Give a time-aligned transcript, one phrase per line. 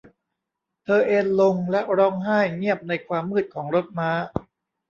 [0.83, 4.09] เธอเอนลงและร้องไห้เงียบในความมืดของรถม้า